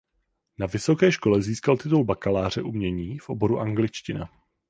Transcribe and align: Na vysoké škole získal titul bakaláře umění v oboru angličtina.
Na 0.59 0.65
vysoké 0.67 1.11
škole 1.11 1.41
získal 1.41 1.77
titul 1.77 2.03
bakaláře 2.03 2.61
umění 2.61 3.19
v 3.19 3.29
oboru 3.29 3.59
angličtina. 3.59 4.29